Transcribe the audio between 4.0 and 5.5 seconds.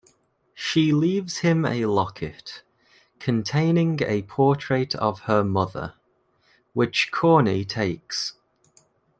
a portrait of her